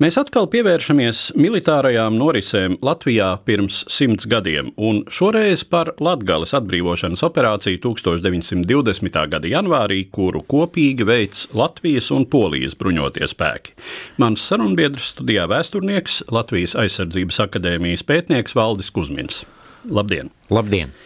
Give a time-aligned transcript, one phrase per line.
[0.00, 7.82] Mēs atkal pievēršamies militārajām norisēm Latvijā pirms simts gadiem, un šoreiz par Latvijas atbrīvošanas operāciju
[7.84, 9.18] 1920.
[9.34, 13.76] gada janvārī, kuru kopīgi veids Latvijas un Polijas bruņotie spēki.
[14.24, 19.42] Mans sarunbiedrs studijā vēsturnieks, Latvijas aizsardzības akadēmijas pētnieks Valdis Kusmins.
[19.84, 20.32] Labdien!
[20.48, 20.96] Labdien!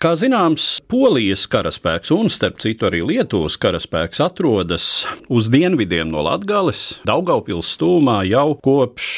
[0.00, 4.86] Kā zināms, Polijas karaspēks un, starp citu, arī Lietuvas karaspēks atrodas
[5.28, 9.10] uz dienvidiem no Latvijas, Daugaupils stūmā jau kopš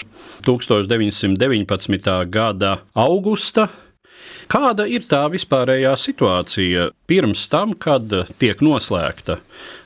[0.43, 2.11] 1919.
[2.35, 3.69] gada augusta.
[4.51, 8.11] Kāda ir tā vispārējā situācija pirms tam, kad
[8.43, 9.39] tiek noslēgta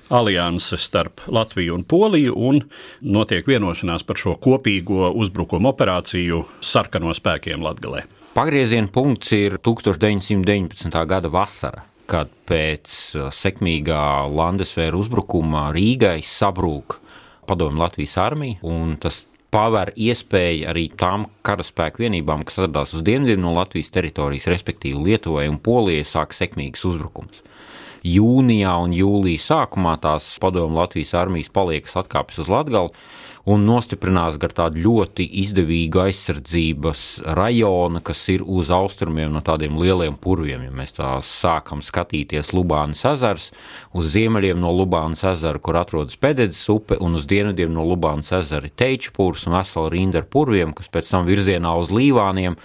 [0.09, 2.65] alianse starp Latviju un Poliju un
[3.05, 8.09] notiek vienošanās par šo kopīgo uzbrukuma operāciju sarkano spēkiem Latvijā?
[8.37, 10.93] Pagrieziena punkts ir 1919.
[11.09, 16.99] gada vasara, kad pēc uh, sekmīgā Landesvēra uzbrukuma Rīgai sabrūk
[17.49, 23.41] padomju Latvijas armija, un tas paver iespēju arī tām karaspēku vienībām, kas atradās uz dienvidiem
[23.41, 27.41] no Latvijas teritorijas, respektīvi Lietuvai un Polijai, sāk sekmīgs uzbrukums.
[28.05, 32.91] Jūnijā un jūlijā sākumā tās padomju Latvijas armijas paliekas atkāpjas uz Latviju
[33.47, 37.03] un nostiprinās gar tādu ļoti izdevīgu aizsardzības
[37.39, 40.65] rajonu, kas ir uz austrumiem no tādiem lieliem purviem.
[40.67, 43.53] Ja mēs tā sākam skatīties Lubānas ezers,
[43.95, 48.67] uz ziemeļiem no Lubānas ezera, kur atrodas Pededzes upe, un uz dienvidiem no Lubānas ezera
[48.67, 52.59] Teičpūrs un vesela rinda ar purviem, kas pēc tam virzienā uz Līvāniem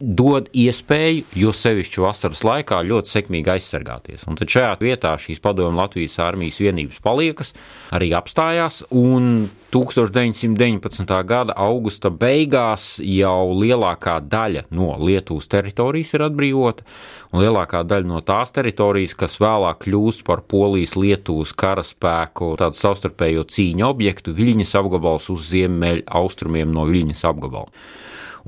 [0.00, 4.26] dod iespēju, jo sevišķi vasaras laikā, ļoti sekmīgi aizsargāties.
[4.28, 7.54] Un tad šajā vietā šīs padomju Latvijas armijas vienības paliekas,
[7.96, 9.46] arī apstājās, un
[9.76, 11.10] 1919.
[11.28, 16.86] gada augusta beigās jau lielākā daļa no Lietuvas teritorijas ir atbrīvota,
[17.34, 23.84] un lielākā daļa no tās teritorijas, kas vēlāk kļūst par Polijas-Lietuvas karaspēku tādu savstarpējo cīņu
[23.90, 27.68] objektu, Viļņas apgabals uz ziemeļ austrumiem no Viļņas apgabala.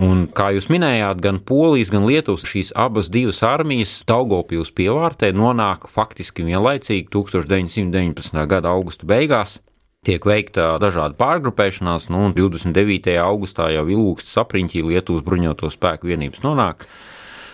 [0.00, 5.90] Un, kā jūs minējāt, gan Polijas, gan Lietuvas šīs abas divas armijas Daugopils pievārtē nonāk
[5.92, 8.46] faktiski vienlaicīgi 1919.
[8.48, 9.58] gada augusta beigās.
[10.08, 13.12] Tiek veikta dažāda pārgrupēšanās, nu, un 29.
[13.20, 16.86] augustā jau ilūksts sapriņķī Lietuvas bruņoto spēku vienības nonāk.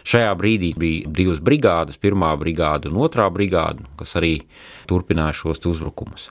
[0.07, 4.37] Šajā brīdī bija divas brigādes, pirmā brigāde un otrā brigāde, kas arī
[4.87, 6.29] turpināja šos uzbrukumus.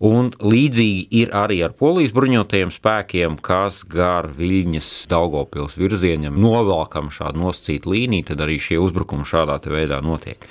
[0.00, 7.42] Un līdzīgi ir arī ar polijas bruņotajiem spēkiem, kas gar Viļņas Daugopils virzienam novelkam šādu
[7.42, 10.48] nosacītu līniju, tad arī šie uzbrukumi šādā veidā notiek.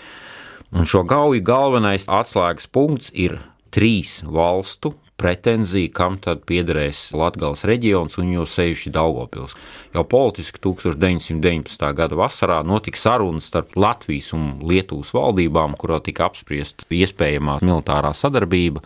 [0.70, 3.40] Un šo gauju galvenais atslēgas punkts ir
[3.74, 9.56] trīs valstu pretenzija, kam tad piederēs Latvijas reģions un jo sevišķi Daugopils.
[9.96, 11.86] Jau politiski 1919.
[11.98, 18.84] gada vasarā notika sarunas starp Latvijas un Lietuvas valdībām, kurā tika apspriesta iespējamā militārā sadarbība.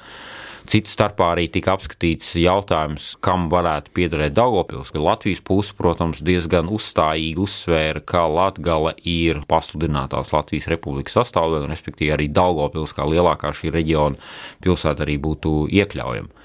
[0.70, 4.92] Cits starpā arī tika apskatīts jautājums, kam varētu piederēt Daugopils.
[4.94, 12.28] Latvijas puse, protams, diezgan uzstājīgi uzsvēra, ka Latgale ir pasludinātās Latvijas republikas sastāvdaļa, respektīvi arī
[12.30, 14.22] Daugopils kā lielākā šī reģiona
[14.62, 16.39] pilsēta arī būtu iekļaujama.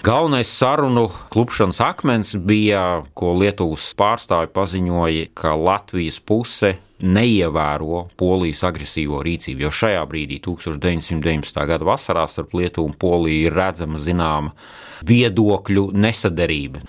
[0.00, 6.70] Galvenais sarunu klupšanas akmens bija, ko Lietuvas pārstāvi paziņoja, ka Latvijas puse
[7.04, 9.66] neievēro polijas agresīvo rīcību.
[9.66, 11.60] Jo šajā brīdī, 1919.
[11.68, 14.54] gada vasarā, starp Lietuvu un Poliju ir redzama zināma
[15.04, 16.80] viedokļu nesaderība,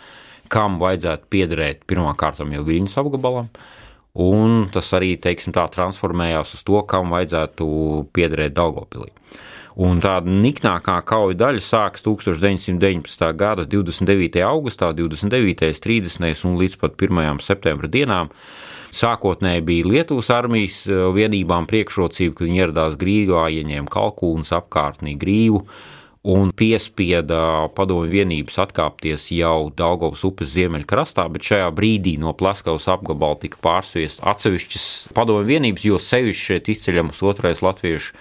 [0.48, 3.52] kam vajadzētu piederēt pirmkārt jau Viņas apgabalam.
[4.24, 7.68] Un tas arī tā, transformējās uz to, kam vajadzētu
[8.16, 9.12] piederēt Daugopilī.
[9.82, 13.24] Un tāda niknākā kauja daļa sākas 1919.
[13.34, 14.44] gada 29.
[14.46, 16.44] augustā, 29., 30.
[16.46, 17.40] un līdz pat 1.
[17.42, 18.30] septembra dienām.
[18.92, 25.64] Sākotnēji bija Lietuvas armijas eh, vienībām priekšrocība, ka viņi ieradās Grīvā, ieņēma kalkūnas apkārtnī Grīvu
[26.22, 33.40] un piespieda padomju vienības atkāpties jau Daugavas upes ziemeļkrastā, bet šajā brīdī no Plaskavas apgabala
[33.42, 34.88] tika pārsviest atsevišķas
[35.18, 38.14] padomju vienības, jo sevišķi šeit izceļamas otrais latviešu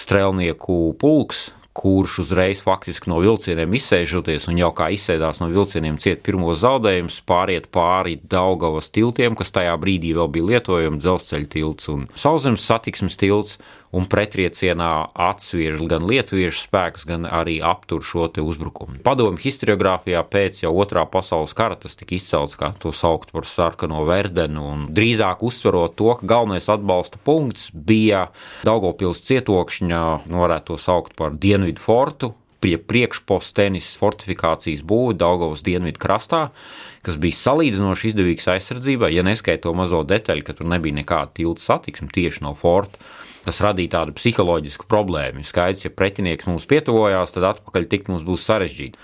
[0.00, 6.20] strēlnieku pulks, kurš uzreiz faktiski no vilcieniem izsēžoties un jau kā izsēdās no vilcieniem ciet
[6.24, 12.04] pirmos zaudējumus, pāriet pāri Daugavas tiltiem, kas tajā brīdī vēl bija lietojami dzelzceļa tilts un
[12.12, 13.56] sauszemes satiksmes tilts,
[13.92, 19.02] un pretriecienā atsviež gan lietuviešu spēkus, gan arī aptur šo uzbrukumu.
[19.04, 24.04] Padomju historiografijā pēc jau otrā pasaules kara tas tika izcelts, kā to saukt par sarkano
[24.08, 28.28] verdenu, un drīzāk uzsverot to, ka galvenais atbalsta punkts bija
[28.64, 36.00] Daugopils cietokšņa, nu varētu to saukt par Dienvidu fortu, pie priekšpostenis fortifikācijas būvi Daugavas dienvidu
[36.02, 36.42] krastā,
[37.02, 41.64] kas bija salīdzinoši izdevīgs aizsardzībai, ja neskaita to mazo detaļu, ka tur nebija nekāda tilta
[41.64, 43.02] satiksme tieši no forta.
[43.42, 45.42] Tas radīja tādu psiholoģisku problēmu.
[45.46, 49.00] Skaidrs, ja pretinieks mums pietuvojās, tad atpakaļ tikt mums būs sarežģīti.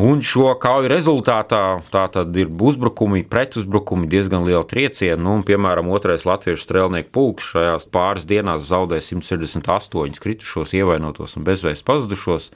[0.00, 5.20] Un šo kauju rezultātā tātad ir uzbrukumi, pretuzbrukumi, diezgan liela trieciena.
[5.20, 11.84] Nu, piemēram, otrais latviešu strēlnieku pulks šajās pāris dienās zaudēja 168 kritušos, ievainotos un bezvēs
[11.84, 12.48] pazudušos.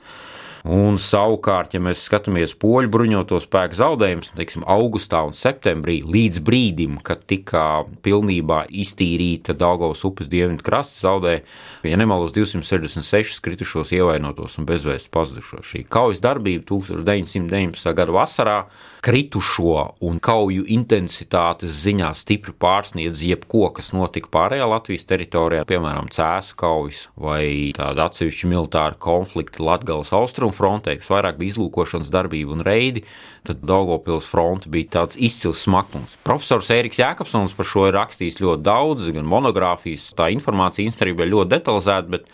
[0.67, 6.97] Un savukārt, ja mēs skatāmies poļu bruņoto spēku zaudējumus, teiksim, augustā un septembrī, līdz brīdim,
[7.07, 11.45] kad tika pilnībā iztīrīta Daugavas upes dienvidu krasta, zaudēja,
[11.87, 15.71] ja nemaldos, 266 kritušos, ievainotos un bezvēsts pazudušos.
[15.71, 17.95] Šī kaujas darbība 1919.
[17.95, 18.59] gada vasarā
[19.06, 26.56] kritušo un kauju intensitātes ziņā stipri pārsniedz jebko, kas notika pārējā Latvijas teritorijā, piemēram, Cēsu
[26.58, 32.67] kaujas vai tāda atsevišķa militāra konflikta Latgales austrumu frontē, kas vairāk bija izlūkošanas darbība un
[32.67, 33.05] reidi,
[33.47, 36.19] tad Daugopils fronte bija tāds izcils smakums.
[36.26, 41.53] Profesors Ēriks Jēkabsons par šo ir rakstījis ļoti daudz, gan monogrāfijas, tā informācija ir ļoti
[41.55, 42.26] detalizēta, bet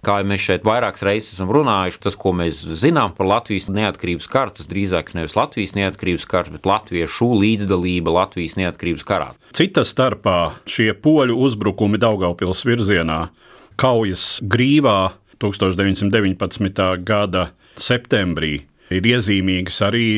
[0.00, 4.30] Kā jau mēs šeit vairākas reizes esam runājuši, tas, ko mēs zinām par Latvijas neatkarības
[4.32, 9.28] karu, tas drīzāk nevis Latvijas neatkarības karš, bet latviešu līdzdalība Latvijas neatkarības karā.
[9.56, 13.26] Cita starpā šie poļu uzbrukumi Daugaupils virzienā,
[13.80, 17.04] kaujas grīvā 1919.
[17.04, 18.54] gada septembrī
[18.90, 20.08] ir iezīmīgas arī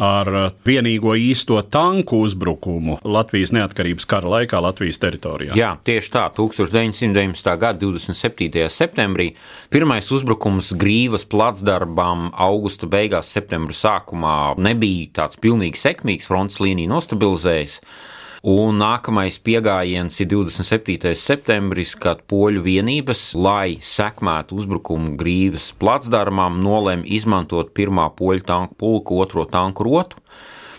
[0.00, 0.28] ar
[0.66, 5.56] vienīgo īsto tanku uzbrukumu Latvijas neatkarības kara laikā Latvijas teritorijā.
[5.58, 7.52] Jā, tieši tā, 1919.
[7.60, 8.64] gada 27.
[8.72, 9.32] septembrī
[9.72, 17.80] pirmais uzbrukums Grīvas placdarbam augusta beigās, septembra sākumā nebija tāds pilnīgi sekmīgs, fronts līnija nostabilizējas.
[18.42, 21.12] Un nākamais pieejams ir 27.
[21.14, 29.20] septembris, kad poļu vienības, lai sekmētu uzbrukumu grīvas placdarmām, nolēma izmantot pirmā poļu tanku pulku
[29.22, 30.18] otro tanku rotu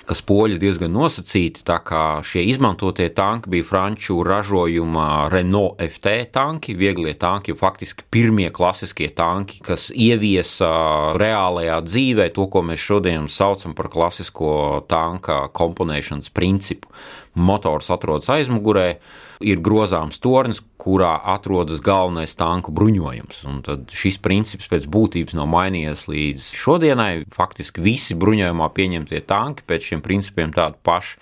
[0.04, 1.64] kas poļi diezgan nosacīti.
[1.64, 8.50] Tā kā šie izmantotie tanki bija franču ražojuma Renault FT tanki, vieglie tanki, faktiski pirmie
[8.52, 10.74] klasiskie tanki, kas ieviesa
[11.20, 16.92] reālajā dzīvē to, ko mēs šodien saucam par klasisko tanka komponēšanas principu
[17.36, 18.98] motors atrodas aizmugurē,
[19.44, 23.44] ir grozāms tornis, kurā atrodas galvenais tanku bruņojums.
[23.50, 27.26] Un tad šis princips pēc būtības nav mainījies līdz šodienai.
[27.34, 31.18] Faktiski visi bruņojumā pieņemtie tanki pēc šiem principiem tādi paši.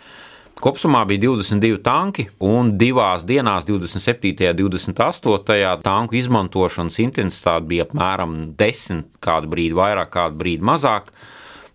[0.61, 4.51] Kopumā bija 22 tanki, un divās dienās, 27.
[4.51, 5.71] un 28.
[5.81, 11.09] tanku izmantošanas intensitāte bija apmēram 10, kādu brīdi vairāk, kādu brīdi mazāk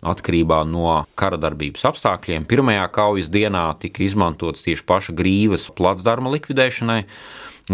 [0.04, 2.46] atkarībā no kara darbības apstākļiem.
[2.48, 7.02] Pirmajā kaujas dienā tika izmantots tieši paša grīvas placdarma likvidēšanai.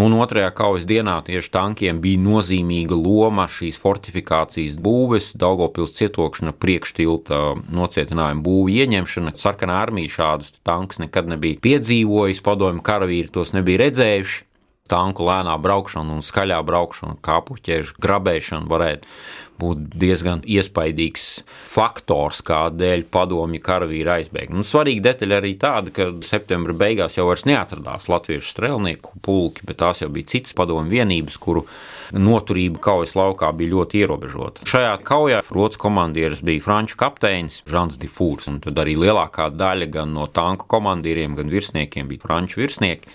[0.00, 7.42] Un otrajā kaujas dienā tieši tankiem bija nozīmīga loma šīs fortifikācijas būves, Daugopils cietokšana, priekštilta
[7.69, 9.34] nocietinājuma būvu ieņemšana.
[9.36, 14.41] Sarkanā armija šādus tankus nekad nebija piedzīvojusi, padomju karavīri tos nebija redzējuši
[14.91, 19.08] tanku lēnā braukšana un skaļā braukšana, kāpuķēžu grabēšana varētu
[19.62, 21.27] būt diezgan iespaidīgs
[21.70, 24.56] faktors, kādēļ padomju karavīri aizbēga.
[24.56, 29.79] Nu, svarīga detaļa arī tāda, ka septembra beigās jau vairs neatradās latviešu strēlnieku pulki, bet
[29.84, 31.62] tās jau bija citas padomju vienības, kuru
[32.12, 34.67] noturība kaujas laukā bija ļoti ierobežota.
[34.69, 40.12] Šajā kaujā rotas komandieris bija franču kapteinis Žants Difūrs, un tad arī lielākā daļa gan
[40.17, 43.15] no tanku komandieriem, gan virsniekiem bija franču virsnieki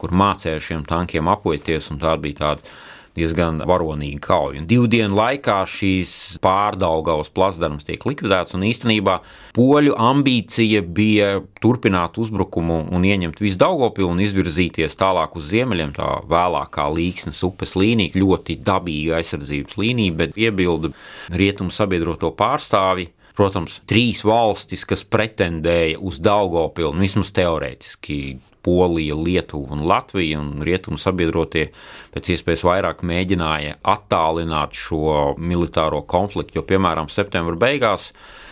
[0.00, 2.76] kur mācīja šiem tankiem apoties, tā bija tāda
[3.16, 4.60] diezgan varonīga kauja.
[4.60, 9.18] Un divu dienu laikā šīs pārdaugavas plasdarmas tiek likvidēts, un īstenībā
[9.56, 11.30] poļu ambīcija bija
[11.62, 17.76] turpināt uzbrukumu un ieņemt visu Daugopilu un izvirzīties tālāk uz ziemeļiem, tā vēlākā līksnes upes
[17.78, 20.92] līnija, ļoti dabīga aizsardzības līnija, bet iebilda
[21.32, 23.10] rietumu sabiedroto pārstāvi.
[23.36, 30.98] Protams, trīs valstis, kas pretendēja uz Daugopilu, vismaz teorētiski Polija, Lietuva un Latvija un rietumu
[31.00, 31.68] sabiedrotie
[32.14, 38.10] pēc iespējas vairāk mēģināja attālināt šo militāro konfliktu, jo, piemēram, septembra beigās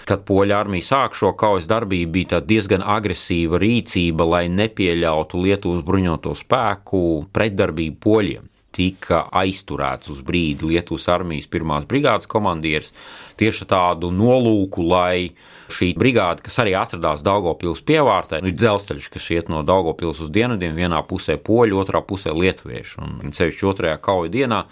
[0.08, 6.34] kad poļu armija sāk šo kaujas darbību, bija diezgan agresīva rīcība, lai nepieļautu Lietuvas bruņoto
[6.38, 8.50] spēku pretdarbību poļiem.
[8.74, 12.90] tika aizturēts uz brīdi Lietuvas armijas pirmās brigādes komandieris
[13.38, 15.30] tieši tādu nolūku, lai
[15.72, 20.76] šī brigāde, kas arī atradās Daugopils pievārtē, ir dzelzceļš, kas iet no Daugopils uz dienvidiem,
[20.76, 23.00] vienā pusē poļu, otrā pusē lietuvieši.
[23.04, 24.64] Un ceļš otrajā kauja dienā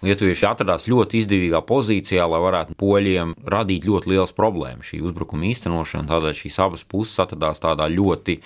[0.00, 6.08] Lietuvieši atradās ļoti izdevīgā pozīcijā, lai varētu poļiem radīt ļoti liels problēmas šī uzbrukuma īstenošana.
[6.08, 8.38] Tādēļ šīs abas puses atradās tādā ļoti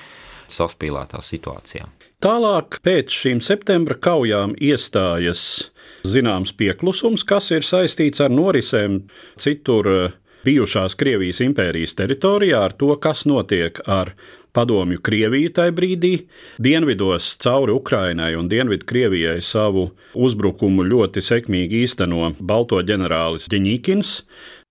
[0.50, 1.86] saspīlētā situācijā.
[2.24, 5.44] Tālāk pēc šīm septembra kaujām iestājas
[6.08, 9.04] zināms pieklusums, kas ir saistīts ar norisēm
[9.38, 9.90] citur
[10.44, 14.12] bijušās Krievijas impērijas teritorijā, ar to, kas notiek ar
[14.54, 16.12] padomju Krieviju tajā brīdī.
[16.62, 24.14] Dienvidos cauri Ukrainai un Dienvidu Krievijai savu uzbrukumu ļoti sekmīgi īsteno Balto ģenerālis Ģeņikins.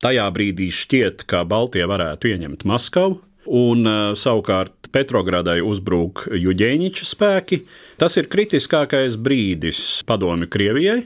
[0.04, 3.20] Tajā brīdī šķiet, ka Baltija varētu ieņemt Maskavu.
[3.44, 3.84] Un
[4.16, 7.64] savukārt Petrogradai uzbrūk Juģēņķa spēki.
[8.00, 11.02] Tas ir kritiskākais brīdis padomju Krievijai.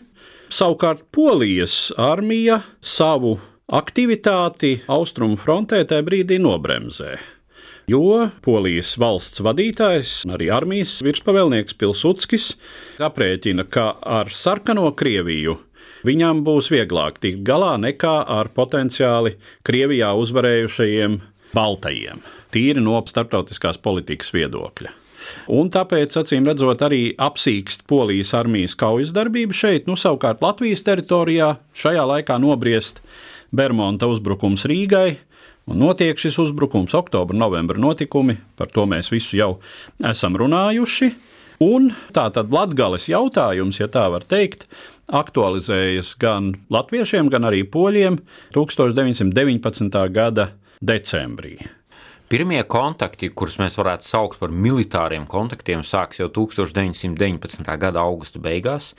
[0.53, 7.17] Savukārt Polijas armija savu aktivitāti austrumu frontē tajā brīdī nobremzē
[7.87, 12.49] jo Polijas valsts vadītājs, arī armijas virspavēlnieks Pilsudskis,
[12.99, 15.55] aprēķina, ka ar sarkano Krieviju
[16.07, 21.19] viņam būs vieglāk tikt galā nekā ar potenciāli Krievijā uzvarējušajiem
[21.55, 25.06] baltajiem, tīri no starptautiskās politikas viedokļa.
[25.53, 31.55] Un tāpēc, acīm redzot, arī apsīkst Polijas armijas kaujas darbību šeit, nu savukārt Latvijas teritorijā
[31.77, 33.01] šajā laikā nobriest
[33.55, 35.17] Bermonta uzbrukums Rīgai,
[35.67, 39.49] Un notiek šis uzbrukums, oktobra, novembra notikumi, par to mēs visu jau
[39.99, 41.11] esam runājuši.
[41.65, 44.63] Un tā tad Latvijas jautājums, ja tā var teikt,
[45.11, 48.21] aktualizējas gan latviešiem, gan arī poļiem
[48.55, 49.99] 1919.
[50.13, 51.57] gada decembrī.
[52.27, 57.63] Pirmie kontakti, kurus mēs varētu saukt par militāriem kontaktiem, sākas jau 1919.
[57.79, 58.89] gada augusta beigās,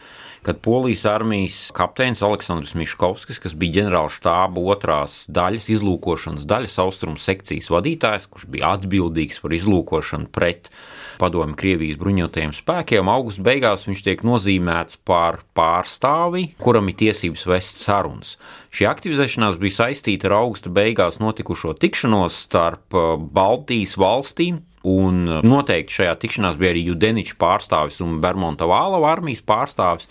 [0.46, 7.20] kad Polijas armijas kapteinis Aleksandrs Miškovskis, kas bija ģenerāla štāba otrās daļas, izlūkošanas daļas austrumu
[7.20, 10.72] sekcijas vadītājs, kurš bija atbildīgs par izlūkošanu pret
[11.18, 13.10] padomu Krievijas bruņotajiem spēkiem.
[13.12, 18.36] Augusta beigās viņš tiek nozīmēts par pārstāvi, kuram ir tiesības vest sarunas.
[18.74, 25.40] Šī aktivizēšanās bija saistīta ar augusta beigās notikušo tikšanos starp uh, Baltijas valstīm, Un uh,
[25.42, 30.06] noteikti šajā tikšanās bija arī Judeniča pārstāvis un Bermuda Vālava armijas pārstāvis.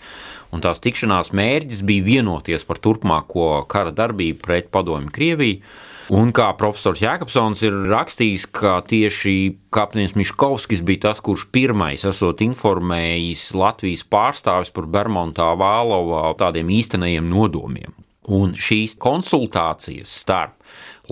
[0.52, 5.62] Un tās tikšanās mērķis bija vienoties par turpmāko kara darbību pret padomju Krieviju.
[6.08, 9.34] Un kā profesors Jēkabsons ir rakstījis, ka tieši
[9.74, 17.28] kapteinis Miškovskis bija tas, kurš pirmais esot informējis Latvijas pārstāvis par Bermuda Vālova tādiem īstenajiem
[17.28, 17.92] nodomiem.
[18.24, 20.56] Un šīs konsultācijas starp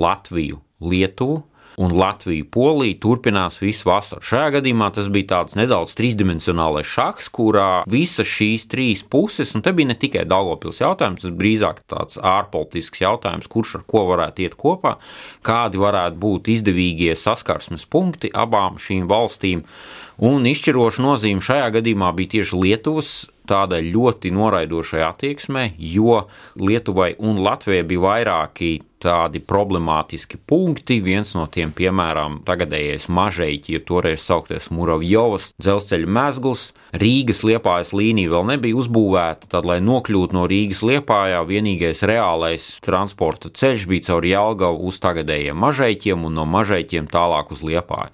[0.00, 1.42] Latviju, Lietuvu,
[1.76, 4.24] un Latvija, Polija turpinās visu vasaru.
[4.24, 9.74] Šajā gadījumā tas bija tāds nedaudz trīsdimensionālais šachs, kurā visas šīs trīs puses, un te
[9.76, 14.56] bija ne tikai Dāngopils jautājums, tas drīzāk tāds ārpolitisks jautājums, kurš ar ko varētu iet
[14.60, 14.96] kopā,
[15.46, 19.66] kādi varētu būt izdevīgie saskarsmes punkti abām šīm valstīm.
[20.26, 23.10] Un izšķiroša nozīme šajā gadījumā bija tieši Lietuvas
[23.48, 26.26] tādai ļoti noraidošai attieksmei, jo
[26.60, 30.98] Lietuvai un Latvijai bija vairāki tādi problemātiski punkti.
[31.04, 38.32] Viens no tiem, piemēram, tagadējais mažēķi, ja toreiz sauktais Muravjovas dzelzceļa mezgls, Rīgas liepājas līnija
[38.32, 44.26] vēl nebija uzbūvēta, tad, lai nokļūtu no Rīgas liepājā, vienīgais reālais transporta ceļš bija caur
[44.26, 48.12] Jelgavu uz tagadējiem mažēķiem un no mažēķiem tālāk uz liepāju.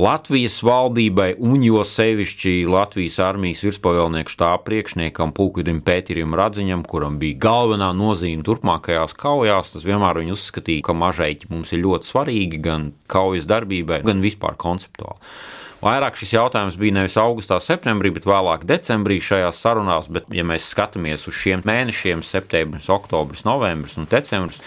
[0.00, 7.36] Latvijas valdībai un jo sevišķi Latvijas armijas virspavēlnieku štāba priekšniekam Pulkvidim Pēterim Radziņam, kuram bija
[7.44, 12.92] galvenā nozīme turpmākajās kaujās, tas vienmēr viņi uzskatīja, ka mažaiķi mums ir ļoti svarīgi gan
[13.12, 15.20] kaujas darbībai, gan vispār konceptuāli.
[15.82, 20.70] Vairāk šis jautājums bija nevis augustā, septembrī, bet vēlāk decembrī šajās sarunās, bet, ja mēs
[20.70, 24.62] skatāmies uz šiem mēnešiem, septembris, oktobris, novembris un decembris,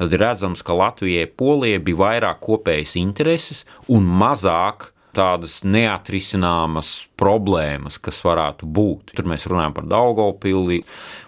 [0.00, 8.20] tad redzams, ka Latvijai Polijai bija vairāk kopējas intereses un mazāk tādas neatrisināmas problēmas, kas
[8.24, 9.14] varētu būt.
[9.16, 10.80] Tur mēs runājam par Daugopili.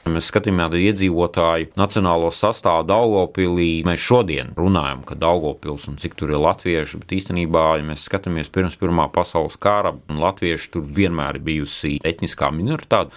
[0.02, 6.34] Ja mēs skatāmies iedzīvotāju nacionālo sastāvu Daugopilī, mēs šodien runājam, ka Daugopils un cik tur
[6.34, 11.46] ir latvieši, bet īstenībā, ja mēs skatāmies pirms Pirmā pasaules kara, latvieši tur vienmēr ir
[11.46, 13.14] bijusi etniskā minoritāte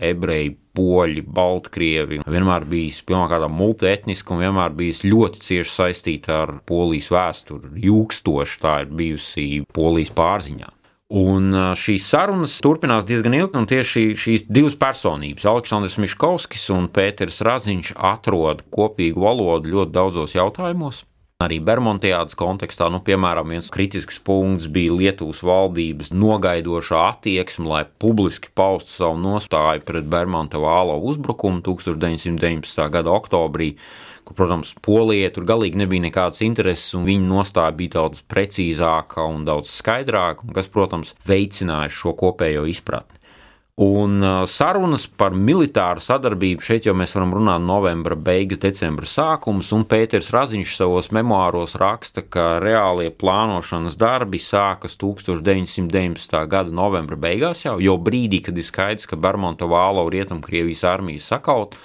[0.00, 2.22] ebreji, poļi, baltkrievi.
[2.24, 7.74] Vienmēr bijis pilnībā multietniski un vienmēr bijis ļoti cieši saistīta ar polijas vēsturi.
[7.84, 10.72] Jūkstoši tā ir bijusi polijas pārziņā.
[11.12, 17.42] Un šīs sarunas turpinās diezgan ilgi, un tieši šīs divas personības, Aleksandrs Miškovskis un Pēters
[17.44, 21.02] Raziņš, atrod kopīgu valodu ļoti daudzos jautājumos.
[21.42, 28.52] Arī Bermudiādas kontekstā, nu, piemēram, viens kritisks punkts bija Lietuvas valdības nogaidošā attieksme, lai publiski
[28.54, 32.88] paustu savu nostāju pret Bermuda vālo uzbrukumu 1919.
[32.94, 33.74] gada oktobrī
[34.32, 39.44] kur, protams, Polijai tur galīgi nebija nekādas intereses, un viņa nostāja bija daudz precīzāka un
[39.44, 43.20] daudz skaidrāka, kas, protams, veicināja šo kopējo izpratni.
[43.82, 44.20] Un
[44.52, 50.28] sarunas par militāru sadarbību šeit jau mēs varam runāt novembra beigas, decembra sākums, un Pēters
[50.34, 56.36] Raziņš savos memoāros raksta, ka reālie plānošanas darbi sākas 1919.
[56.52, 61.78] gada novembra beigās jau, jo brīdī, kad ir skaidrs, ka Bermonta Vālo Rietumkrievijas armija sakaut,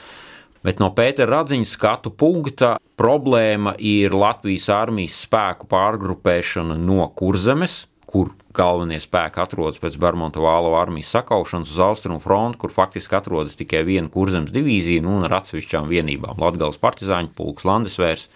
[0.66, 8.32] bet no Pētera Radziņa skatu punkta problēma ir Latvijas armijas spēku pārgrupēšana no Kurzemes, kur
[8.58, 13.84] galvenie spēki atrodas pēc Bermuda vālo armijas sakaušanas uz austrumu fronti, kur faktiski atrodas tikai
[13.88, 18.30] viena kurzemes divīzija nu, un ar atsevišķām vienībām- Latvijas partizāņu pulks, Landesvērs.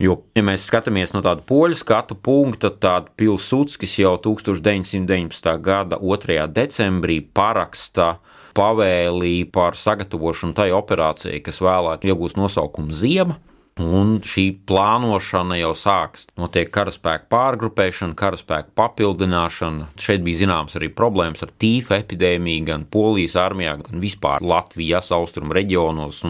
[0.00, 5.58] Jo, ja mēs skatāmies no tāda poļu skatu punkta, tad Pilsudskis jau 1919.
[5.60, 6.46] gada 2.
[6.48, 8.16] decembrī paraksta
[8.56, 13.38] pavēlī par sagatavošanu tai operācijai, kas vēlāk iegūs nosaukumu Ziema.
[13.80, 16.26] Un šī plānošana jau sākas.
[16.36, 19.86] Notiek karaspēka pārgrupēšana, karaspēka papildināšana.
[20.00, 25.56] Šeit bija zināms arī problēmas ar tīfa epidēmiju gan Polijas armijā, gan vispār Latvijas austrumu
[25.56, 26.20] reģionos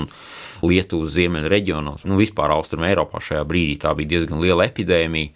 [0.60, 2.04] Lietuvas ziemeļu reģionos.
[2.04, 5.32] Nu, vispār austrumu Eiropā šajā brīdī tā bija diezgan liela epidēmija.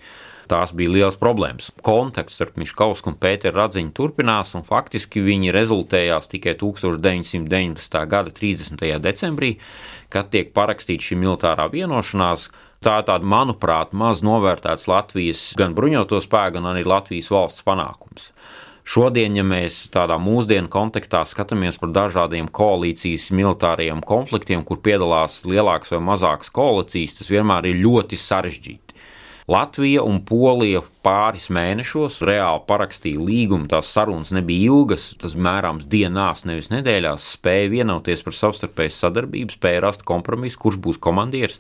[0.51, 1.71] Tās bija liels problēmas.
[1.85, 8.05] Kontakts starp Miškausku un Pēteru Radziņu turpinās, un faktiski viņi rezultējās tikai 1919.
[8.11, 8.85] gada 30.
[9.05, 9.55] decembrī,
[10.13, 12.51] kad tiek parakstīta šī militārā vienošanās.
[12.85, 18.29] Tā ir tāda, manuprāt, maz novērtēts Latvijas gan bruņoto spēku, gan arī Latvijas valsts panākums.
[18.85, 25.95] Šodien, ja mēs tādā mūsdienu kontekstā skatāmies par dažādiem koalīcijas militāriem konfliktiem, kur piedalās lielākas
[25.95, 28.84] vai mazākas koalīcijas, tas vienmēr ir ļoti sarežģīti.
[29.45, 33.67] Latvija un Polija pāris mēnešos reāli parakstīja līgumu.
[33.69, 37.27] Tās sarunas nebija ilgas, tas mērāms dienās, nevis nedēļās.
[37.37, 41.59] Spēja vienoties par savstarpēju sadarbību, spēja rast kompromisu, kurš būs komandieris.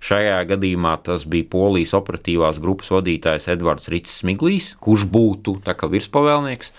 [0.00, 6.72] Šajā gadījumā tas bija Polijas operatīvās grupas vadītājs Edvards Rits Smiglīs, kurš būtu virspavēlnieks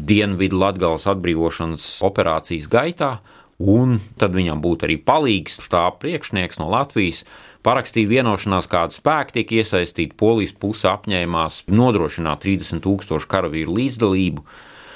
[0.00, 3.18] Dienvidu Latgales atbrīvošanas operācijas gaitā,
[3.60, 7.24] un tad viņam būtu arī palīgs štāba priekšnieks no Latvijas
[7.66, 10.16] parakstīja vienošanās, kāda spēka tiek iesaistīta.
[10.18, 14.44] Polijas puse apņēmās nodrošināt 30 tūkstošu karavīru līdzdalību.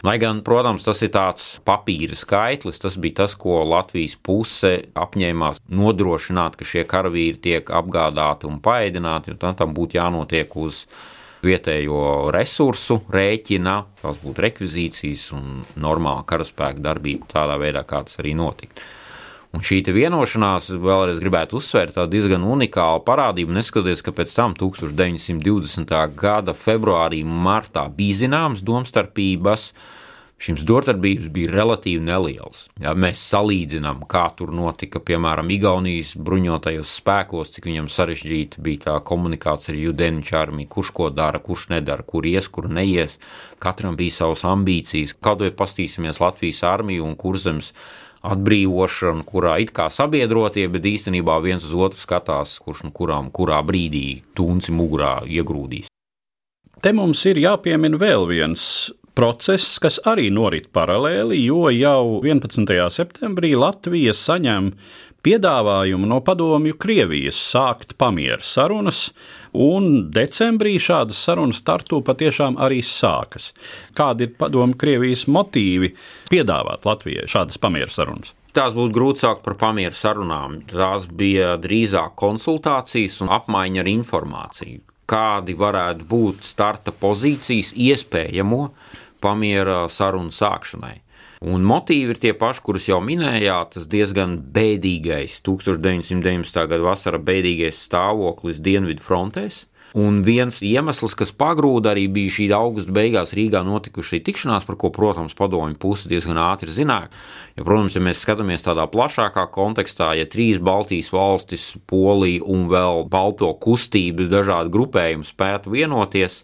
[0.04, 5.62] Lai gan, protams, tas ir tāds papīra skaitlis, tas bija tas, ko Latvijas puse apņēmās
[5.72, 10.82] nodrošināt, ka šie karavīri tiek apgādāti un paēdināti, jo tam būtu jānotiek uz
[11.46, 18.34] vietējo resursu rēķina, tās būtu rekvizīcijas un normāla karaspēka darbība tādā veidā, kā tas arī
[18.38, 18.84] notiktu.
[19.54, 23.54] Un šī vienošanās, vēlreiz gribētu uzsvērt, ir diezgan unikāla parādība.
[23.54, 25.94] Neskatoties, ka pēc tam 1920.
[26.18, 29.68] gada februārī, martā bija zināmas domstarpības,
[30.42, 32.66] šīs domstarpības bija relatīvi nelielas.
[32.82, 38.96] Ja mēs salīdzinām, kā tur notika, piemēram, Igaunijas bruņotajos spēkos, cik viņam sarežģīta bija tā
[39.06, 43.18] komunikācija ar Judeniča armiju, kurš ko dara, kurš nedara, kur ies, kur neies.
[43.62, 45.14] Katram bija savas ambīcijas.
[45.24, 47.72] Kad vai pastīsimies Latvijas armiju un kurzemes
[48.24, 53.60] atbrīvošanu, kurā it kā sabiedrotie, bet īstenībā viens uz otru skatās, kurš nu kurām, kurā
[53.66, 55.90] brīdī tunci mugurā iegrūdīs.
[56.84, 58.64] Te mums ir jāpiemina vēl viens
[59.14, 62.74] process, kas arī norit paralēli, jo jau 11.
[62.90, 64.72] septembrī Latvija saņem
[65.24, 69.06] piedāvājumu no padomju Krievijas sākt pamieru sarunas,
[69.54, 73.52] un decembrī šādas sarunas startu patiešām arī sākas.
[73.96, 75.94] Kādi ir padomju Krievijas motīvi
[76.32, 78.34] piedāvāt Latvijai šādas pamieru sarunas?
[78.54, 80.60] Tās būtu grūti saukt par pamieru sarunām.
[80.70, 84.82] Tās bija drīzāk konsultācijas un apmaiņa ar informāciju.
[85.10, 88.68] Kādi varētu būt starta pozīcijas iespējamo
[89.24, 90.98] pamiera sarunu sākšanai?
[91.44, 96.64] Un motīvi ir tie paši, kurus jau minējāt, tas diezgan bēdīgais 1919.
[96.70, 99.64] gada vasara bēdīgais stāvoklis dienvidu frontēs.
[99.94, 104.90] Un viens iemesls, kas pagrūda, arī bija šī augusta beigās Rīgā notikušā tikšanās, par ko,
[104.90, 107.12] protams, padomju puse diezgan ātri zināja.
[107.54, 113.04] Jo, protams, ja mēs skatāmies tādā plašākā kontekstā, ja trīs Baltijas valstis, Polija un vēl
[113.12, 116.40] Balto kustības dažādi grupējumi spētu vienoties,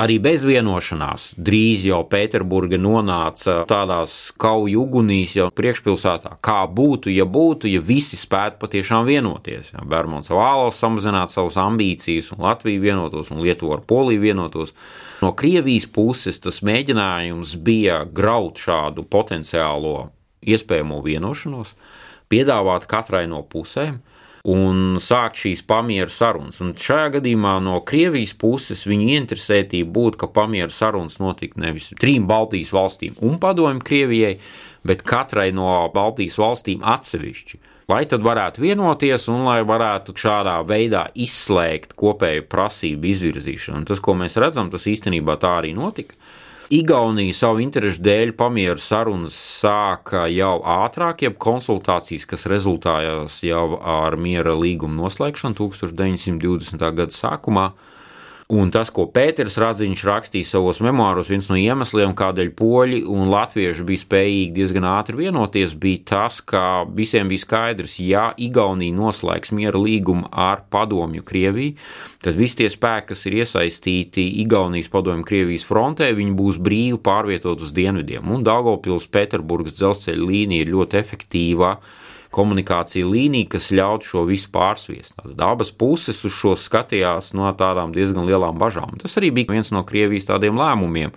[0.00, 6.38] Arī bez vienošanās drīz jau Pēterburga nonāca tādās kauju ugunīs jau priekšpilsētā.
[6.40, 9.68] Kā būtu, ja būtu, ja visi spētu patiešām vienoties?
[9.74, 14.72] Ja Bermons Vāls samazinātu savas ambīcijas, un Latvija vienotos, un Lietuva ar Poliju vienotos.
[15.20, 20.08] No Krievijas puses tas mēģinājums bija graut šādu potenciālo
[20.42, 21.76] iespējamo vienošanos,
[22.32, 24.00] piedāvāt katrai no pusēm
[24.48, 26.58] un sākt šīs pamieru sarunas.
[26.64, 32.26] Un šajā gadījumā no Krievijas puses viņa interesētība būtu, ka pamieru sarunas notiktu nevis trim
[32.30, 34.34] Baltijas valstīm un padomju Krievijai,
[34.86, 37.62] bet katrai no Baltijas valstīm atsevišķi.
[37.90, 43.82] Lai tad varētu vienoties un lai varētu šādā veidā izslēgt kopēju prasību izvirzīšanu.
[43.82, 46.16] Un tas, ko mēs redzam, tas īstenībā tā arī notika.
[46.72, 54.16] Igaunija savu interesu dēļ pamieru sarunas sāka jau ātrāk, jeb konsultācijas, kas rezultējās jau ar
[54.16, 56.86] miera līgumu noslēgšanu 1920.
[56.96, 57.66] gada sākumā.
[58.52, 63.86] Un tas, ko Pēters Radziņš rakstīja savos memoāros, viens no iemesliem, kādēļ poļi un latvieši
[63.88, 69.80] bija spējīgi diezgan ātri vienoties, bija tas, ka visiem bija skaidrs, ja Igaunija noslēgs miera
[69.80, 71.78] līgumu ar padomju Krieviju,
[72.20, 77.64] tad visi tie spēki, kas ir iesaistīti Igaunijas padomju Krievijas frontē, viņi būs brīvi pārvietot
[77.64, 78.28] uz dienvidiem.
[78.36, 81.78] Un Daugopils Pēterburgas dzelzceļa līnija ir ļoti efektīva
[82.32, 85.14] komunikācija līnija, kas ļautu šo visu pārsviest.
[85.18, 88.96] Tad abas puses uz šo skatījās no tādām diezgan lielām bažām.
[89.02, 91.14] Tas arī bija viens no Krievijas tādiem lēmumiem,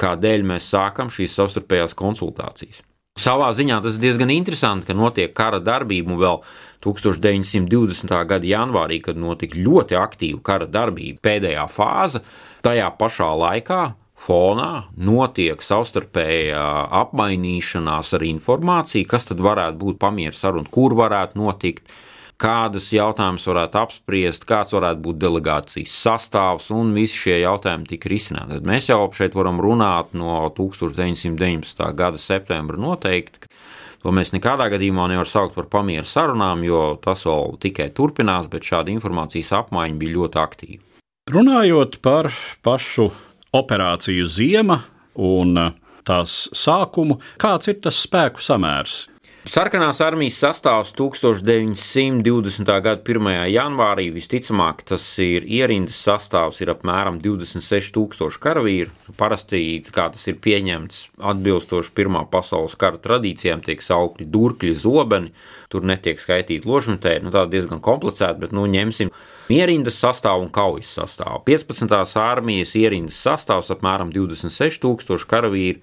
[0.00, 2.84] kādēļ mēs sākam šīs savstarpējās konsultācijas.
[3.20, 6.38] Savā ziņā tas ir diezgan interesanti, ka notiek kara darbība vēl
[6.84, 8.14] 1920.
[8.30, 12.22] gada janvārī, kad notika ļoti aktīva kara darbība, pēdējā fāze.
[12.64, 13.80] Tajā pašā laikā
[14.20, 16.60] fonā notiek savstarpēja
[17.00, 21.92] apmainīšanās ar informāciju, kas tad varētu būt pamieru saruna, kur varētu notikt,
[22.40, 28.56] kādus jautājumus varētu apspriest, kāds varētu būt delegācijas sastāvs, un visi šie jautājumi tika risināti.
[28.56, 31.84] Tad mēs jau šeit varam runāt no 1919.
[31.96, 33.50] gada septembra noteikti.
[34.00, 38.64] To mēs nekādā gadījumā nevaram saukt par pamieru sarunām, jo tas vēl tikai turpinās, bet
[38.64, 40.86] šāda informācijas apmaiņa bija ļoti aktīva.
[41.30, 42.30] Runājot par
[42.64, 43.10] pašu
[43.56, 44.80] operāciju Ziema
[45.20, 45.72] un uh,
[46.06, 49.08] tās sākumu, kāds ir tas spēku samērs?
[49.50, 52.68] Sarkanās armijas sastāvs 1920.
[52.84, 53.30] gada 1.
[53.50, 58.94] janvārī visticamāk tas ir ierindas sastāvs, ir apmēram 26,000 karavīru.
[59.18, 65.34] Parasti, kā tas ir pieņemts, atbilstoši Pirmā pasaules kara tradīcijām, tiek saukti durkļi, zobeni.
[65.72, 69.10] Tur netiek skaitīti ložmetēji, nu tā diezgan komplicēti, bet nu ņemsim
[69.50, 71.42] ierindas sastāvu un kaujas sastāvu.
[71.50, 71.98] 15.
[72.22, 75.82] armijas ierindas sastāvs apmēram 26,000 karavīru.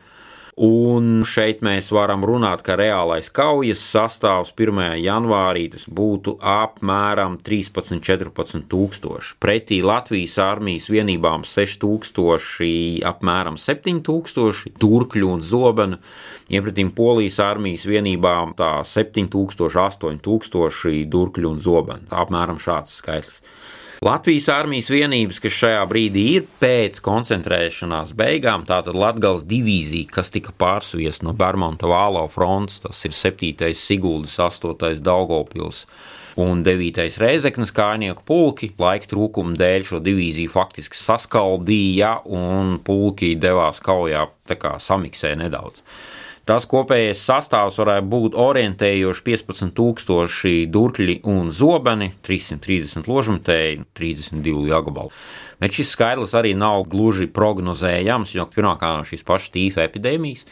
[0.58, 4.96] Un šeit mēs varam runāt, ka reālais kaujas sastāvs 1.
[5.06, 9.36] janvārī būtu apmēram 13-14 tūkstoši.
[9.38, 12.72] Pretī Latvijas armijas vienībām 6 tūkstoši,
[13.06, 16.02] apmēram 7 tūkstoši turkļu un zobenu.
[16.50, 22.10] Iepratīm Polijas armijas vienībām tā 7 tūkstoši, 8 tūkstoši durkļu un zobenu.
[22.10, 23.44] Apmēram šāds skaitlis.
[24.06, 30.54] Latvijas armijas vienības, kas šajā brīdī ir pēc koncentrēšanās beigām, tātad Latvijas divīzija, kas tika
[30.54, 33.72] pārsviesta no Bermuda Vālo frontes, tas ir 7.
[33.74, 35.02] Siguldas, 8.
[35.02, 35.88] Daugopils
[36.38, 37.18] un 9.
[37.18, 44.28] Reizeknas kājnieku pulki laika trūkuma dēļ šo divīziju faktiski saskaldīja un pulki devās kaujā,
[44.78, 45.82] samiksē nedaudz.
[46.48, 55.12] Tas kopējais sastāvs varētu būt orientējoši 15,000 durkļi un zobeni, 330 ložmetēji, 32 jagabalu.
[55.60, 60.46] Bet šis skaitlis arī nav gluži prognozējams, jo pirmkārt šīs pašas tīfa epidēmijas,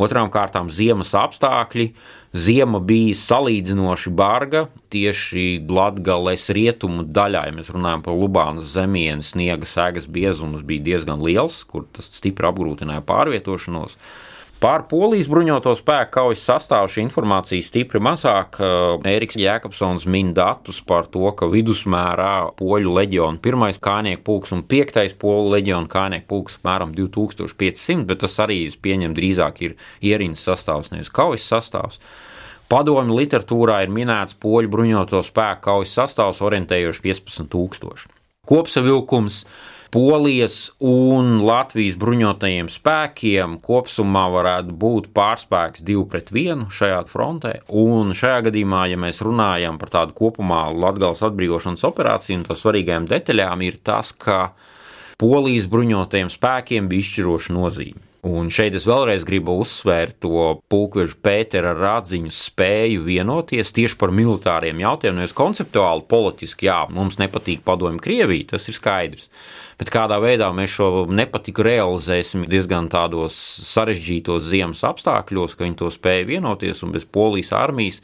[0.00, 1.90] otrām kārtām ziemas apstākļi.
[2.36, 9.68] Ziema bija salīdzinoši barga, tieši Latvijas rietumu daļā, ja mēs runājam par Lubānas zemienu, sniega
[9.68, 13.96] sēgas biezums bija diezgan liels, kur tas stipri apgrūtināja pārvietošanos.
[14.56, 18.56] Par polijas bruņoto spēku kaujas sastāvu šī informācija stipri mazāk.
[19.04, 25.12] Eriks Jēkabsons min datus par to, ka vidusmērā poļu leģiona pirmais kājnieku pulks un piektais
[25.20, 30.88] poļu leģiona kājnieku pulks apmēram 2500, bet tas arī, es pieņemu, drīzāk ir ierīnas sastāvs,
[30.94, 32.00] nevis kaujas sastāvs.
[32.72, 38.08] Padomju literatūrā ir minēts poļu bruņoto spēku kaujas sastāvs orientējoši 15,000.
[38.48, 39.42] Kopsavilkums
[39.94, 47.52] Polijas un Latvijas bruņotajiem spēkiem kopumā varētu būt pārspēks divi pret vienu šajā frontē.
[47.70, 53.06] Un šajā gadījumā, ja mēs runājam par tādu kopumā Latvijas atbrīvošanas operāciju, un tas svarīgajām
[53.12, 54.50] detaļām ir tas, ka
[55.16, 58.02] Polijas bruņotajiem spēkiem bija izšķiroša nozīme.
[58.26, 64.82] Un šeit es vēlreiz gribu uzsvērt to pulkveža Pētera rādziņu spēju vienoties tieši par militāriem
[64.82, 65.22] jautājumiem.
[65.22, 69.28] Nevis konceptuāli, politiski, jā, mums nepatīk padomju Krievija, tas ir skaidrs.
[69.76, 73.36] Bet kādā veidā mēs šo nepatiku realizēsim diezgan tādos
[73.68, 78.00] sarežģītos ziemas apstākļos, ka viņi to spēja vienoties un bez polijas armijas.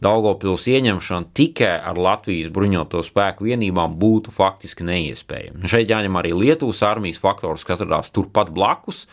[0.00, 5.68] Daugopils ieņemšana tikai ar Latvijas bruņoto spēku vienībām būtu faktiski neiespējama.
[5.68, 9.04] Šeit jāņem arī Lietuvas armijas faktors, kas atradās turpat blakus.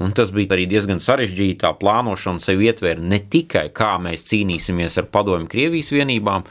[0.00, 1.58] Un tas bija arī diezgan sarežģīti.
[1.60, 6.46] Tā plānošana sev ietver ne tikai kā mēs cīnīsimies ar padomju Krievijas vienībām,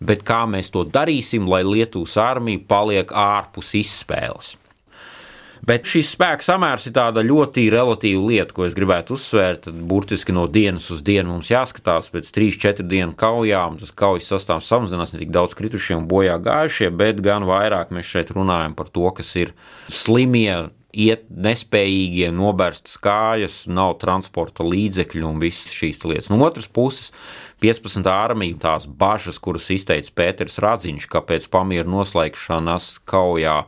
[0.00, 4.54] bet kā mēs to darīsim, lai Lietuvas armija paliek ārpus izspēles.
[5.64, 9.62] Bet šis spēka samērs ir tāda ļoti relatīva lieta, ko es gribētu uzsvērt.
[9.64, 13.78] Tad burtiski no dienas uz dienu mums jāskatās pēc 3-4 dienu kaujām.
[13.80, 18.10] Tas kaujas sastāvs samazinās ne tik daudz kritušie un bojā gājušie, bet gan vairāk mēs
[18.12, 19.54] šeit runājam par to, kas ir
[19.88, 26.30] slimie, iet nespējīgie, noberstas kājas, nav transporta līdzekļu un visas šīs lietas.
[26.30, 27.10] No otras puses,
[27.64, 28.06] 15.
[28.10, 33.62] armija, tās bažas, kuras izteica Pēters Radziņš, ka pēc pamieru noslēgšanas kaujā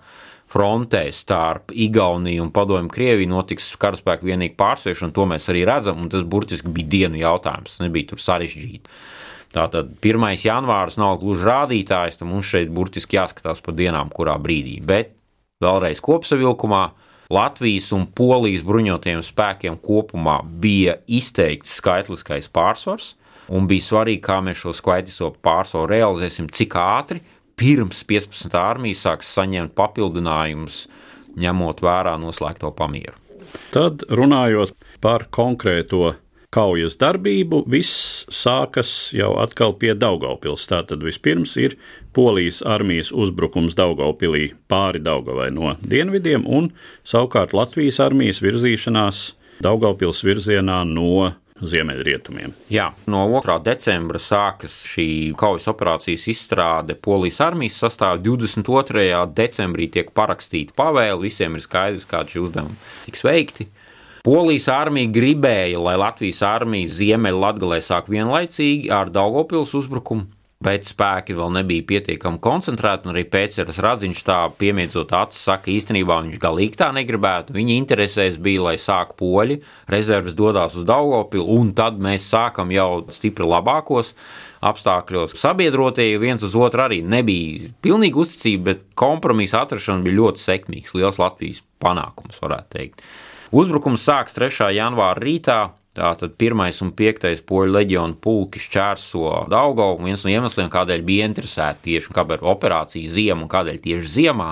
[0.53, 6.11] frontē starp Igauniju un Padomju Krieviju notiks karaspēku vienīgi pārsviešana, to mēs arī redzam, un
[6.13, 8.99] tas burtiski bija dienu jautājums, nebija tur sarežģīti.
[9.57, 10.27] Tātad 1.
[10.45, 14.77] janvārs nav gluži rādītājs, tad mums šeit burtiski jāskatās pa dienām, kurā brīdī.
[14.85, 15.15] Bet
[15.65, 16.83] vēlreiz kopsavilkumā
[17.33, 23.15] Latvijas un Polijas bruņotajiem spēkiem kopumā bija izteikts skaitliskais pārsvars,
[23.51, 27.23] un bija svarīgi, kā mēs šo skaitlisko pārsvaru realizēsim, cik ātri,
[27.59, 28.55] pirms 15.
[28.61, 30.85] armija sāks saņemt papildinājumus,
[31.37, 33.19] ņemot vērā noslēgto pamieru.
[33.75, 36.15] Tad runājot par konkrēto
[36.57, 40.65] kaujas darbību, viss sākas jau atkal pie Daugaupils.
[40.71, 41.77] Tātad vispirms ir
[42.17, 46.71] Polijas armijas uzbrukums Daugaupilī pāri Daugavai no dienvidiem, un
[47.05, 49.27] savukārt Latvijas armijas virzīšanās
[49.65, 52.53] Daugaupils virzienā no ziemeļrietumiem.
[52.73, 53.57] Jā, no 2.
[53.65, 55.09] decembra sākas šī
[55.41, 58.21] kaujas operācijas izstrāde Polijas armijas sastāvā.
[58.25, 59.07] 22.
[59.37, 63.69] decembrī tiek parakstīta pavēle, visiem ir skaidrs, kādi šie uzdevumi tiks veikti.
[64.27, 70.25] Polijas armija gribēja, lai Latvijas armija Ziemeļ-Latgalē sāk vienlaicīgi ar Daugopils uzbrukumu,
[70.67, 73.07] bet spēki vēl nebija pietiekami koncentrēti.
[73.13, 77.55] Arī Pēcers Radziņš tā piemiedzot acis, saka, īstenībā viņš galīgi tā negribētu.
[77.55, 79.61] Viņa interesēs bija, lai sāk poļi,
[79.95, 84.11] rezerves dodas uz Daugopilu, un tad mēs sākam jau stipri labākos
[84.67, 85.37] apstākļos.
[85.39, 91.23] Sabiedrotie viens uz otru arī nebija pilnīgi uzticība, bet kompromisa atrašana bija ļoti sekmīgs, liels
[91.23, 93.07] Latvijas panākums, varētu teikt.
[93.57, 94.67] Uzbrukums sāks 3.
[94.77, 95.61] janvāra rītā.
[95.97, 100.03] Tātad pirmais un piektais poļu leģiona pulki šķērso Daugavu.
[100.05, 104.51] Viens no iemesliem, kādēļ bija interesēti tieši kāpēc operācija ziema un kādēļ tieši ziemā,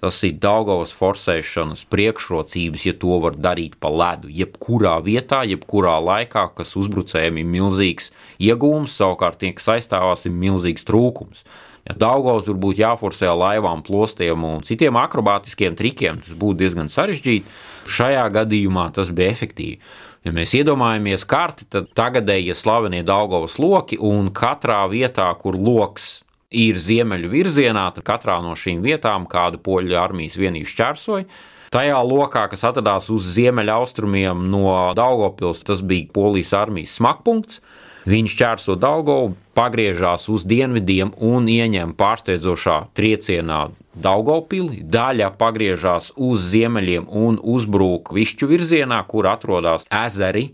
[0.00, 4.32] tas ir Daugavas forsēšanas priekšrocības, ja to var darīt pa ledu.
[4.32, 8.08] Jebkurā vietā, jebkurā laikā, kas uzbrucējiem ir milzīgs
[8.40, 11.44] iegūms, savukārt tie, kas aizstāvās, ir milzīgs trūkums.
[11.88, 17.58] Ja Daugavs tur būtu jāforsē laivām, plostiem un citiem akrobātiskiem trikiem, tas būtu diezgan sarežģīti.
[17.90, 19.78] Šajā gadījumā tas bija efektīvi.
[20.26, 26.18] Ja mēs iedomājamies karti, tad tagadējie slavenie Daugovas loki un katrā vietā, kur loks
[26.50, 31.24] ir ziemeļu virzienā, tad katrā no šīm vietām kādu poļu armijas vienību šķērsoja.
[31.70, 37.60] Tajā lokā, kas atradās uz ziemeļaustrumiem no Daugopils, tas bija polijas armijas smakpunkts.
[38.08, 43.66] Viņš ķērso Daugovu, pagriežās uz dienvidiem un ieņem pārsteidzošā triecienā
[44.00, 44.80] Daugopili.
[44.86, 50.52] Daļa pagriežās uz ziemeļiem un uzbrūk višķu virzienā, kur atrodas ezeri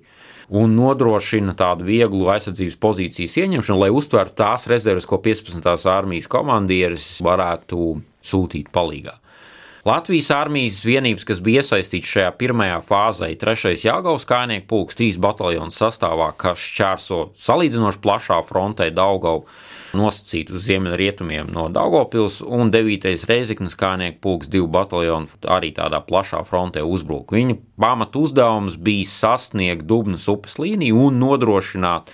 [0.48, 5.62] un nodrošina tādu vieglu aizsardzības pozīcijas ieņemšanu, lai uztvertu tās rezerves, ko 15.
[5.90, 9.18] armijas komandieris varētu sūtīt palīdzīgā.
[9.86, 13.76] Latvijas armijas vienības, kas bija iesaistītas šajā pirmajā fāzē, ir 3.
[13.86, 19.44] Jāgaus kājnieku pulks, 3 bataljonu sastāvā, kas šķērso salīdzinoši plašā frontē Daugau
[19.94, 23.06] nosacīt uz ziemeļrietumiem no Daugopils, un 9.
[23.30, 27.30] Reizeknas kājnieku pulks, 2 bataljonu arī tādā plašā frontē uzbruk.
[27.38, 32.10] Viņa pamat uzdevums bija sasniegt Dubnas upes līniju un nodrošināt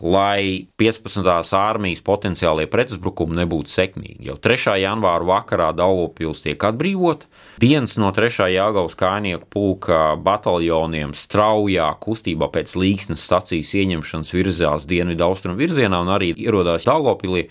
[0.00, 1.24] lai 15.
[1.56, 4.26] armijas potenciālie pretuzbrukumi nebūtu sekmīgi.
[4.28, 4.76] Jau 3.
[4.82, 7.30] janvāra vakarā Daugopils tiek atbrīvota.
[7.62, 8.50] Viens no 3.
[8.52, 16.12] jāgaus kājnieku pulka bataljoniem straujā kustībā pēc līksnes stacijas ieņemšanas virzās dienvidu austrumu virzienā un
[16.12, 17.46] arī ierodās Daugopilī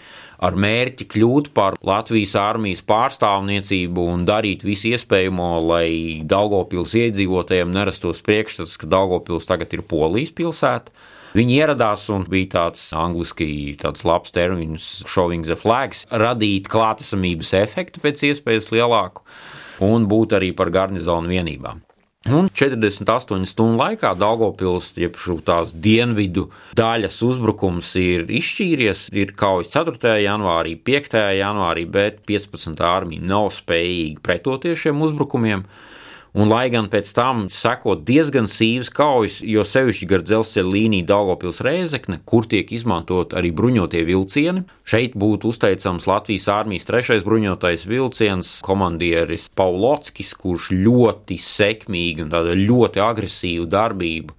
[0.45, 5.89] ar mērķi kļūt par Latvijas armijas pārstāvniecību un darīt visu iespējamo, lai
[6.27, 10.93] Daugopils iedzīvotājiem nerastos priekšstats, ka Daugopils tagad ir Polijas pilsēta.
[11.35, 17.99] Viņi ieradās un bija tāds angliski tāds labs termins, showing the flags, radīt klātesamības efektu
[18.03, 19.25] pēc iespējas lielāku
[19.83, 21.81] un būt arī par garnizonu vienībām.
[22.25, 29.03] Un 48 stundu laikā Daugopils, jeb tās dienvidu daļas uzbrukums ir izšķīries.
[29.13, 30.15] Ir kaujas 4.
[30.23, 31.19] janvārī, 5.
[31.37, 32.81] janvārī, bet 15.
[32.81, 35.67] armija nav spējīga pretoties šiem uzbrukumiem.
[36.35, 41.61] Un, lai gan pēc tam seko diezgan sīvas kaujas, jo sevišķi gar dzelzceļa līniju Daugopils
[41.63, 44.65] Rēzekne, kur tiek izmantot arī bruņotie vilcieni.
[44.83, 53.05] Šeit būtu uzteicams Latvijas armijas trešais bruņotais vilciens, komandieris Paulockis, kurš ļoti sekmīgi un ļoti
[53.05, 54.35] agresīvu darbību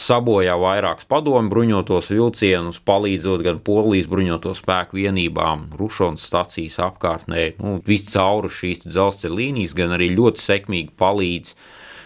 [0.00, 7.78] sabojā vairākus padomu bruņotos vilcienus, palīdzot gan polijas bruņoto spēku vienībām, Rušonas stacijas apkārtnē, nu,
[7.86, 11.54] viscaur šīs dzelzceļa līnijas, gan arī ļoti sekmīgi palīdz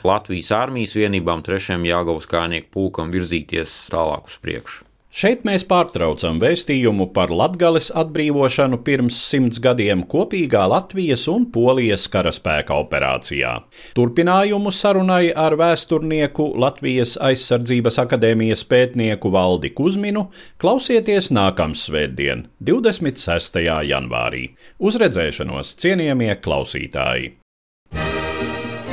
[0.06, 4.85] Latvijas armijas vienībām, trešajam Jāgaunas kājnieku pulkam virzīties tālāk uz priekšu.
[5.16, 12.76] Šeit mēs pārtraucam vēstījumu par Latvijas atbrīvošanu pirms simts gadiem kopīgā Latvijas un Polijas karaspēka
[12.76, 13.54] operācijā.
[13.96, 20.26] Turpinājumu sarunai ar vēsturnieku Latvijas aizsardzības akadēmijas pētnieku Valdi Kusminu
[20.60, 23.56] klausieties nākamā svētdien, 26.
[23.88, 24.42] janvārī.
[24.76, 27.32] Uz redzēšanos, cienījamie klausītāji!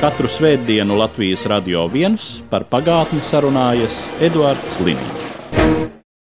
[0.00, 5.23] Katru svētdienu Latvijas radio viens par pagātni sarunājas Eduards Liniņš.